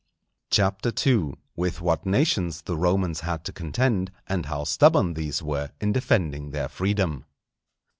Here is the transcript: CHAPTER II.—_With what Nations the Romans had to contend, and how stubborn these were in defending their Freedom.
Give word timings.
CHAPTER 0.49 0.89
II.—_With 1.05 1.79
what 1.79 2.07
Nations 2.07 2.63
the 2.63 2.75
Romans 2.75 3.19
had 3.19 3.45
to 3.45 3.53
contend, 3.53 4.11
and 4.25 4.47
how 4.47 4.63
stubborn 4.63 5.13
these 5.13 5.43
were 5.43 5.69
in 5.79 5.91
defending 5.91 6.49
their 6.49 6.69
Freedom. 6.69 7.25